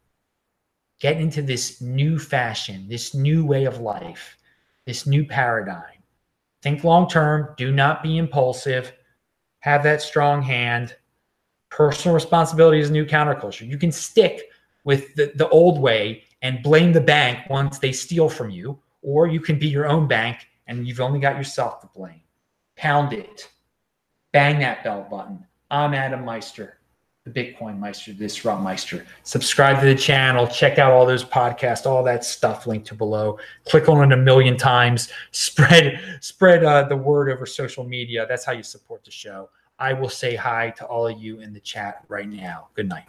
Get 0.99 1.21
into 1.21 1.43
this 1.43 1.79
new 1.79 2.17
fashion, 2.17 2.87
this 2.89 3.13
new 3.13 3.45
way 3.45 3.65
of 3.65 3.81
life, 3.81 4.35
this 4.85 5.05
new 5.05 5.25
paradigm 5.25 5.95
think 6.65 6.83
long 6.83 7.07
term, 7.07 7.53
do 7.57 7.71
not 7.71 8.01
be 8.01 8.17
impulsive, 8.17 8.91
have 9.59 9.83
that 9.83 10.01
strong 10.01 10.41
hand. 10.41 10.95
Personal 11.69 12.15
responsibility 12.15 12.79
is 12.79 12.89
a 12.89 12.91
new 12.91 13.05
counterculture. 13.05 13.69
You 13.69 13.77
can 13.77 13.91
stick 13.91 14.49
with 14.83 15.13
the, 15.13 15.31
the 15.35 15.47
old 15.49 15.79
way 15.79 16.23
and 16.41 16.63
blame 16.63 16.91
the 16.91 16.99
bank 16.99 17.47
once 17.51 17.77
they 17.77 17.91
steal 17.91 18.27
from 18.27 18.49
you, 18.49 18.79
or 19.03 19.27
you 19.27 19.39
can 19.39 19.59
be 19.59 19.67
your 19.67 19.85
own 19.85 20.07
bank 20.07 20.47
and 20.65 20.87
you've 20.87 21.01
only 21.01 21.19
got 21.19 21.37
yourself 21.37 21.81
to 21.81 21.89
blame. 21.93 22.21
Pound 22.75 23.13
it. 23.13 23.47
Bang 24.33 24.57
that 24.57 24.83
bell 24.83 25.05
button. 25.07 25.45
I'm 25.69 25.93
Adam 25.93 26.25
Meister 26.25 26.79
the 27.25 27.31
Bitcoin 27.31 27.79
Meister, 27.79 28.13
the 28.13 28.19
Disrupt 28.19 28.61
Meister. 28.61 29.05
Subscribe 29.23 29.79
to 29.79 29.87
the 29.87 29.95
channel, 29.95 30.47
check 30.47 30.77
out 30.77 30.91
all 30.91 31.05
those 31.05 31.25
podcasts, 31.25 31.87
all 31.87 32.03
that 32.03 32.23
stuff 32.23 32.67
linked 32.67 32.87
to 32.87 32.95
below. 32.95 33.39
Click 33.65 33.89
on 33.89 34.11
it 34.11 34.13
a 34.13 34.21
million 34.21 34.55
times. 34.55 35.09
Spread 35.31 35.99
spread 36.21 36.63
uh, 36.63 36.83
the 36.83 36.95
word 36.95 37.29
over 37.29 37.45
social 37.45 37.83
media. 37.83 38.25
That's 38.29 38.45
how 38.45 38.51
you 38.51 38.63
support 38.63 39.03
the 39.03 39.11
show. 39.11 39.49
I 39.79 39.91
will 39.93 40.09
say 40.09 40.35
hi 40.35 40.69
to 40.77 40.85
all 40.85 41.07
of 41.07 41.19
you 41.19 41.41
in 41.41 41.51
the 41.51 41.59
chat 41.59 42.05
right 42.07 42.29
now. 42.29 42.67
Good 42.75 42.87
night. 42.87 43.05